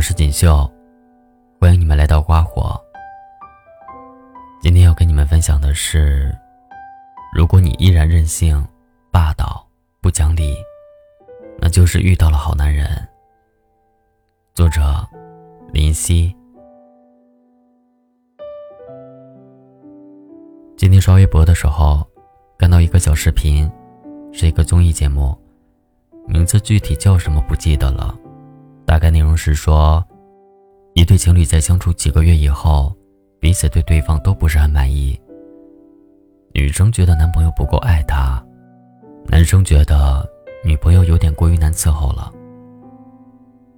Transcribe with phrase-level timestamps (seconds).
[0.00, 0.66] 我是锦绣，
[1.60, 2.74] 欢迎你们来到花火。
[4.58, 6.34] 今天要跟你们分享的是，
[7.36, 8.66] 如果你依然任性、
[9.10, 9.62] 霸道、
[10.00, 10.56] 不讲理，
[11.58, 12.88] 那就是遇到了好男人。
[14.54, 15.06] 作者：
[15.70, 16.34] 林夕。
[20.78, 22.02] 今天刷微博的时候，
[22.56, 23.70] 看到一个小视频，
[24.32, 25.36] 是一个综艺节目，
[26.26, 28.18] 名字具体叫什么不记得了。
[28.90, 30.04] 大概内容是说，
[30.94, 32.92] 一对情侣在相处几个月以后，
[33.38, 35.16] 彼此对对方都不是很满意。
[36.54, 38.44] 女生觉得男朋友不够爱她，
[39.28, 40.28] 男生觉得
[40.64, 42.32] 女朋友有点过于难伺候了。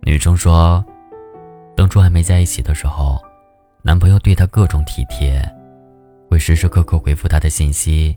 [0.00, 0.82] 女生说，
[1.76, 3.20] 当初还没在一起的时候，
[3.82, 5.46] 男朋友对她各种体贴，
[6.30, 8.16] 会时时刻刻回复她的信息，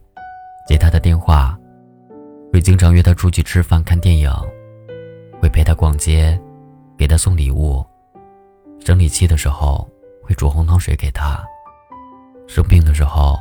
[0.66, 1.59] 接她的电话，
[2.54, 4.32] 会经常约她出去吃饭看电影，
[5.41, 6.40] 会陪她逛街。
[6.98, 7.85] 给他送礼物，
[8.79, 9.88] 生理期的时候
[10.24, 11.43] 会煮红糖水给他，
[12.48, 13.37] 生病的时候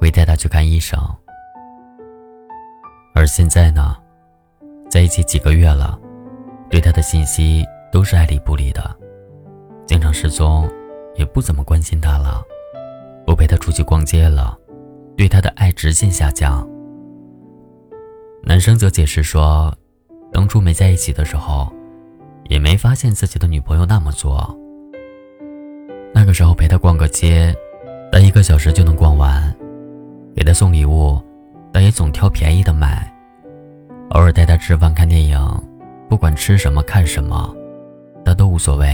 [0.00, 0.98] 会带他去看医生。
[3.14, 3.96] 而现在呢，
[4.88, 5.98] 在一起几个月了，
[6.70, 8.96] 对他的信息都是爱理不理的，
[9.86, 10.66] 经常失踪，
[11.16, 12.42] 也不怎么关心他了，
[13.26, 14.56] 不陪他出去逛街了，
[15.16, 16.66] 对他的爱直线下降。
[18.42, 19.76] 男生则解释说，
[20.32, 21.70] 当初没在一起的时候。
[22.50, 24.52] 也没发现自己的女朋友那么做。
[26.12, 27.54] 那个时候陪她逛个街，
[28.10, 29.40] 待一个小时就能逛完；
[30.34, 31.16] 给她送礼物，
[31.72, 33.08] 但也总挑便宜的买。
[34.10, 35.38] 偶尔带她吃饭看电影，
[36.08, 37.54] 不管吃什么看什么，
[38.24, 38.92] 她都无所谓。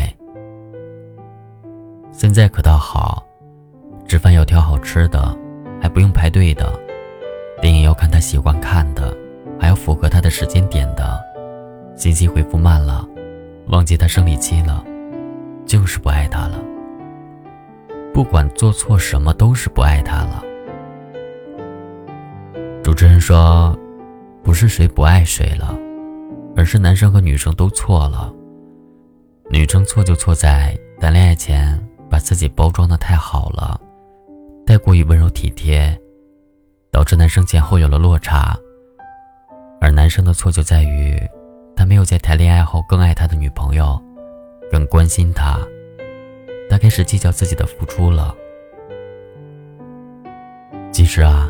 [2.13, 3.25] 现在可倒好，
[4.07, 5.35] 吃饭要挑好吃的，
[5.81, 6.67] 还不用排队的；
[7.63, 9.17] 电影要看她喜欢看的，
[9.59, 11.19] 还要符合她的时间点的。
[11.95, 13.09] 信息回复慢了。
[13.69, 14.85] 忘记他生理期了，
[15.67, 16.63] 就是不爱他了。
[18.15, 20.43] 不管做错什么，都是不爱他了。
[22.83, 23.77] 主持人说，
[24.43, 25.77] 不是谁不爱谁了，
[26.57, 28.33] 而是男生和女生都错了。
[29.51, 31.79] 女生错就错在谈恋爱前
[32.09, 33.81] 把自己包装的太好了，
[34.65, 35.97] 太过于温柔体贴，
[36.91, 38.57] 导致男生前后有了落差。
[39.81, 41.21] 而男生的错就在于。
[41.77, 44.03] 他没有在谈恋爱后更爱他的女朋友，
[44.73, 45.61] 更关心他。
[46.69, 48.35] 他开始计较自己的付出了。
[50.91, 51.49] 其实啊，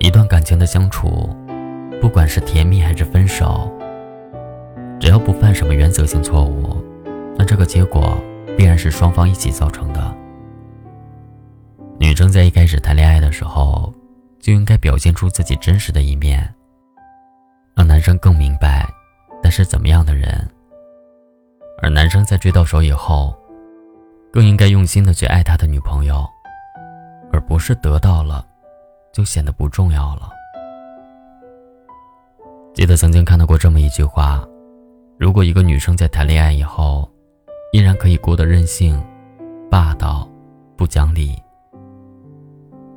[0.00, 1.34] 一段感情的相处，
[2.00, 3.70] 不管是甜蜜还是分手，
[4.98, 6.84] 只要不犯什么原则性错误，
[7.38, 8.18] 那这个结果
[8.58, 10.14] 必然是双方一起造成的。
[11.98, 13.94] 女生在一开始谈恋爱的时候，
[14.40, 16.54] 就应该表现出自己真实的一面，
[17.76, 18.86] 让男生更明白。
[19.42, 20.28] 但是怎么样的人？
[21.82, 23.34] 而男生在追到手以后，
[24.30, 26.26] 更应该用心的去爱他的女朋友，
[27.32, 28.46] 而不是得到了
[29.12, 30.30] 就显得不重要了。
[32.74, 34.46] 记得曾经看到过这么一句话：
[35.18, 37.10] 如果一个女生在谈恋爱以后，
[37.72, 39.02] 依然可以过得任性、
[39.70, 40.28] 霸道、
[40.76, 41.36] 不讲理，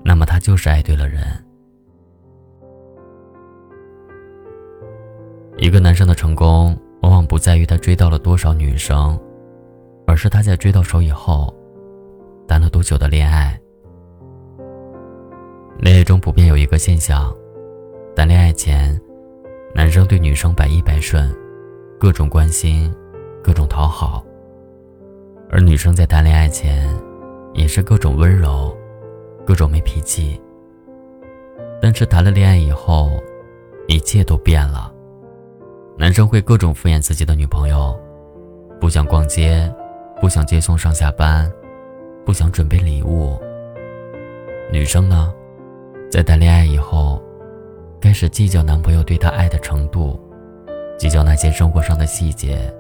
[0.03, 1.42] 那么她就是爱对了人。
[5.57, 9.19] 一个男生的成功，往往不在于他追到了多少女生，
[10.07, 11.53] 而是他在追到手以后，
[12.47, 13.59] 谈了多久的恋爱。
[15.79, 17.33] 恋爱中普遍有一个现象：
[18.15, 18.99] 谈恋爱前，
[19.75, 21.33] 男生对女生百依百顺，
[21.99, 22.93] 各种关心，
[23.43, 24.23] 各种讨好；
[25.49, 26.87] 而女生在谈恋爱前，
[27.53, 28.75] 也是各种温柔，
[29.45, 30.39] 各种没脾气。
[31.81, 33.11] 但是谈了恋爱以后，
[33.87, 34.92] 一切都变了。
[35.95, 37.97] 男生会各种敷衍自己的女朋友，
[38.79, 39.71] 不想逛街，
[40.19, 41.49] 不想接送上下班，
[42.25, 43.39] 不想准备礼物。
[44.71, 45.31] 女生呢，
[46.11, 47.21] 在谈恋爱以后，
[48.01, 50.19] 开始计较男朋友对她爱的程度，
[50.97, 52.73] 计较那些生活上的细节，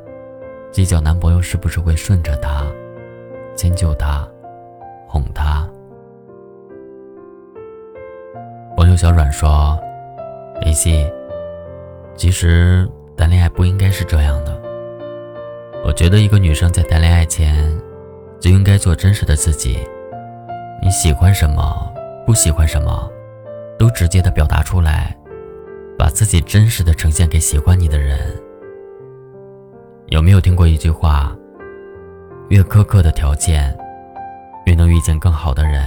[0.71, 2.65] 计较男朋友是不是会顺着她，
[3.55, 4.27] 迁就她，
[5.07, 5.69] 哄她。
[8.75, 9.79] 朋友小阮说
[10.65, 11.07] ：“林夕，
[12.15, 12.89] 其实。”
[13.43, 14.57] 爱不应该是这样的。
[15.83, 17.77] 我觉得一个女生在谈恋爱前，
[18.39, 19.85] 就应该做真实的自己。
[20.81, 21.93] 你喜欢什么，
[22.25, 23.11] 不喜欢什么，
[23.77, 25.13] 都直接的表达出来，
[25.99, 28.17] 把自己真实的呈现给喜欢你的人。
[30.05, 31.35] 有没有听过一句话？
[32.47, 33.77] 越苛刻的条件，
[34.65, 35.83] 越能遇见更好的人。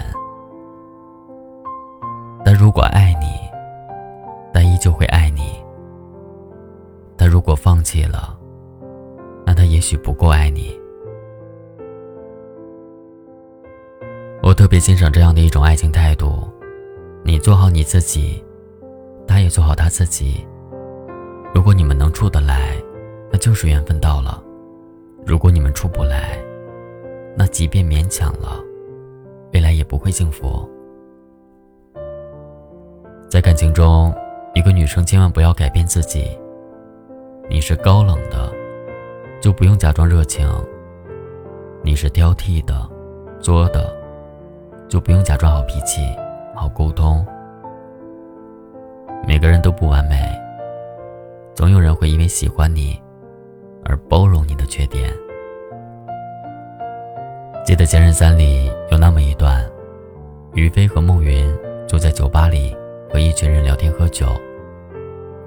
[2.44, 3.45] 但如果爱你，
[7.56, 8.38] 放弃了
[9.44, 10.78] 那他也许不够爱你。
[14.42, 16.48] 我特别欣赏这样的一种爱情态度
[17.24, 18.44] 你做好你自己
[19.26, 20.46] 他也做好他自己。
[21.52, 22.76] 如果你们能处得来
[23.32, 24.42] 那就是缘分到了。
[25.26, 26.38] 如果你们处不来
[27.36, 28.62] 那即便勉强了
[29.52, 30.68] 未来也不会幸福。
[33.28, 34.14] 在感情中
[34.54, 36.38] 一个女生千万不要改变自己
[37.48, 38.52] 你是高冷的，
[39.40, 40.46] 就不用假装热情；
[41.82, 42.88] 你是挑剔的、
[43.40, 43.94] 作的，
[44.88, 46.00] 就不用假装好脾气。
[46.54, 47.24] 好沟通。
[49.28, 50.26] 每个人都不完美，
[51.54, 52.98] 总有人会因为喜欢你
[53.84, 55.12] 而包容你的缺点。
[57.62, 59.62] 记得《前任三》里有那么一段，
[60.54, 61.54] 于飞和孟云
[61.86, 62.74] 坐在酒吧里
[63.12, 64.26] 和一群人聊天喝酒。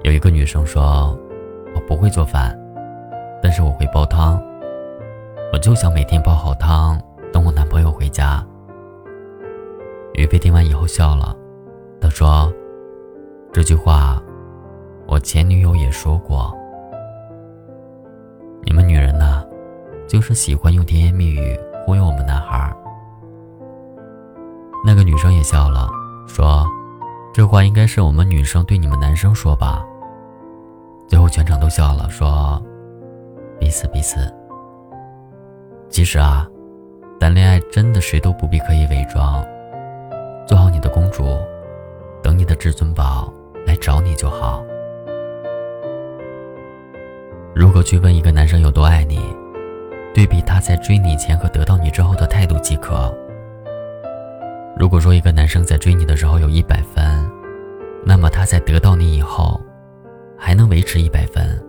[0.02, 1.18] 有一个女生说
[1.74, 2.58] ：“我不会做饭，
[3.42, 4.42] 但是我会煲汤。
[5.52, 7.00] 我就想每天煲好汤，
[7.32, 8.44] 等我男朋友回家。”
[10.14, 11.36] 于飞听完以后笑了，
[12.00, 12.52] 他说
[13.52, 14.22] ：“这句话，
[15.06, 16.56] 我前女友也说过。
[18.62, 19.44] 你们女人呢，
[20.06, 22.72] 就是喜欢用甜言蜜语忽悠我们男孩。”
[24.86, 25.88] 那个女生也笑了，
[26.26, 26.64] 说
[27.34, 29.84] ：“这话应该是我们女生对你们男生说吧。”
[31.10, 32.62] 最后全场都笑了，说
[33.58, 34.32] ：“彼此彼此。”
[35.90, 36.48] 其实啊，
[37.18, 39.44] 谈恋爱真的谁都不必刻意伪装。
[40.46, 41.36] 做好你的公主，
[42.22, 43.28] 等你的至尊宝
[43.66, 44.64] 来找你就好。
[47.56, 49.18] 如果去问一个男生有多爱你，
[50.14, 53.12] 对比他在追你前和得到你之后的态度即可。
[54.76, 57.28] 如果说一个男生在追你的时候有一百分，
[58.04, 59.60] 那么他在得到你以后，
[60.42, 61.62] 还能维持一百分，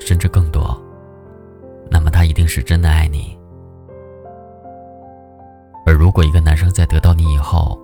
[0.00, 0.76] 甚至更多，
[1.88, 3.38] 那么他一定是真的爱你。
[5.86, 7.78] 而如果一个男生在得到你以后，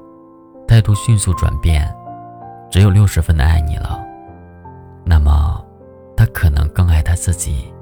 [0.67, 1.89] 态度迅速转变，
[2.69, 4.05] 只有六十分的爱你了，
[5.05, 5.65] 那么
[6.17, 7.73] 他可能更爱他自己。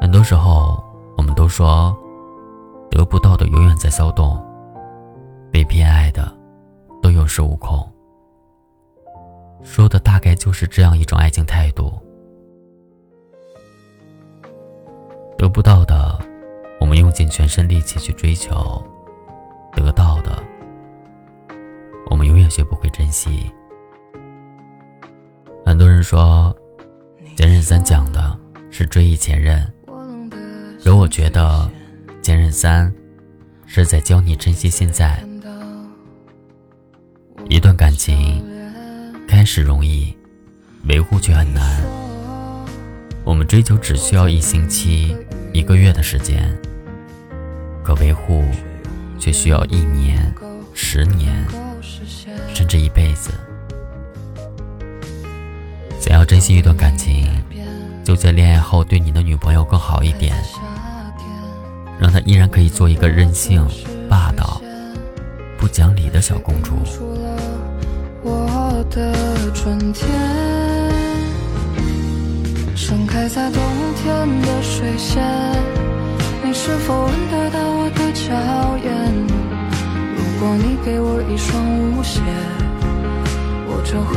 [0.00, 0.80] 很多时候，
[1.16, 1.96] 我们都说
[2.90, 4.38] 得不到的永远在骚动，
[5.50, 6.30] 被偏爱的
[7.02, 7.84] 都有恃无恐。
[9.62, 11.92] 说的大概就是这样一种爱情态度。
[15.36, 16.18] 得不到的，
[16.80, 18.82] 我们用尽全身力气去追求；
[19.74, 20.42] 得到的。
[22.10, 23.50] 我们永远学不会珍惜。
[25.64, 26.56] 很多人说，
[27.36, 28.36] 《前任三》讲的
[28.70, 29.62] 是追忆前任，
[30.82, 31.70] 可我觉得，
[32.20, 32.90] 《前任三》
[33.66, 35.22] 是在教你珍惜现在。
[37.48, 38.44] 一段感情
[39.38, 40.12] 开始容易，
[40.88, 41.80] 维护却很难。
[43.22, 45.16] 我们追求只需要一星期、
[45.52, 46.52] 一个月的时间，
[47.84, 48.42] 可维护
[49.16, 50.34] 却需要一年、
[50.74, 51.46] 十年。
[52.52, 53.30] 甚至一辈子。
[56.00, 57.28] 想要珍惜一段感情，
[58.04, 60.34] 就在恋爱后对你的女朋友更好一点，
[61.96, 63.64] 让她依然可以做一个任性、
[64.08, 64.60] 霸道、
[65.56, 66.74] 不讲理的小公主。
[68.84, 69.12] 的
[69.52, 70.08] 春天
[72.76, 73.62] 盛开在冬
[73.96, 75.22] 天的水仙，
[76.44, 78.32] 你是否闻得到我的娇
[78.84, 78.90] 艳？
[80.16, 81.48] 如果你给我一双
[81.90, 82.20] 舞鞋，
[83.66, 84.14] 我就会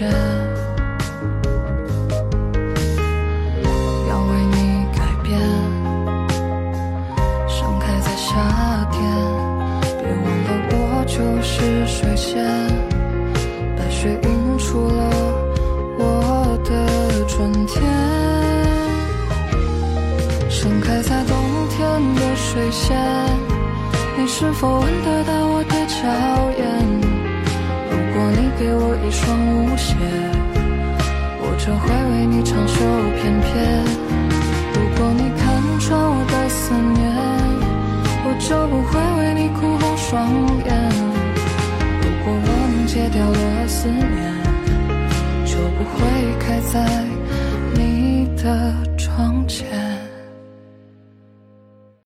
[0.00, 0.08] 实现。
[4.08, 4.56] 要为你
[4.96, 5.38] 改变，
[7.46, 8.32] 盛开在夏
[8.90, 8.98] 天。
[9.98, 12.42] 别忘了，我就是水仙，
[13.76, 15.10] 白雪映出了
[15.98, 16.70] 我的
[17.26, 17.82] 春天。
[20.48, 21.36] 盛开在冬。
[21.70, 21.78] 天
[22.16, 22.98] 的水仙，
[24.18, 26.02] 你是否闻得到我的娇
[26.58, 26.99] 艳？
[28.60, 29.24] 给我一双
[29.56, 29.96] 舞鞋，
[31.40, 32.76] 我就会为你长袖
[33.16, 33.48] 翩翩。
[34.74, 35.40] 如果你看
[35.80, 37.00] 穿我的思念，
[38.22, 40.28] 我就不会为你哭红双
[40.66, 40.70] 眼。
[42.02, 42.86] 如果我能。
[42.90, 44.04] 戒掉了思念，
[45.46, 45.98] 就不会
[46.40, 46.74] 开在
[47.72, 48.89] 你的。